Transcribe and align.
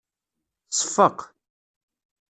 Tseffeq. 0.69 1.19